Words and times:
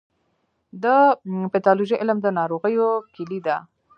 د 0.83 0.85
پیتالوژي 1.53 1.95
علم 2.01 2.17
د 2.21 2.27
ناروغیو 2.37 2.89
کلي 3.15 3.39
ده. 3.47 3.57